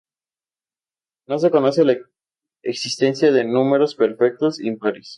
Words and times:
No 1.27 1.37
se 1.37 1.51
conoce 1.51 1.85
la 1.85 1.95
existencia 2.63 3.31
de 3.31 3.45
números 3.45 3.93
perfectos 3.93 4.59
impares. 4.59 5.09